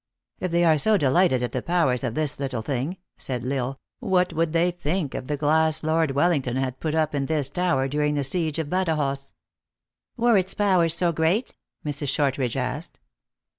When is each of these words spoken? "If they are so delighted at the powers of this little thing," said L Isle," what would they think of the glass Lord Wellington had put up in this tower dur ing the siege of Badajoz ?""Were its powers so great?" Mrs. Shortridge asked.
"If 0.39 0.49
they 0.49 0.65
are 0.65 0.79
so 0.79 0.97
delighted 0.97 1.43
at 1.43 1.51
the 1.51 1.61
powers 1.61 2.03
of 2.03 2.15
this 2.15 2.39
little 2.39 2.63
thing," 2.63 2.97
said 3.19 3.45
L 3.45 3.53
Isle," 3.53 3.79
what 3.99 4.33
would 4.33 4.51
they 4.51 4.71
think 4.71 5.13
of 5.13 5.27
the 5.27 5.37
glass 5.37 5.83
Lord 5.83 6.09
Wellington 6.15 6.55
had 6.55 6.79
put 6.79 6.95
up 6.95 7.13
in 7.13 7.27
this 7.27 7.49
tower 7.49 7.87
dur 7.87 8.01
ing 8.05 8.15
the 8.15 8.23
siege 8.23 8.57
of 8.57 8.65
Badajoz 8.67 9.31
?""Were 10.17 10.39
its 10.39 10.55
powers 10.55 10.95
so 10.97 11.11
great?" 11.11 11.53
Mrs. 11.85 12.07
Shortridge 12.07 12.57
asked. 12.57 12.99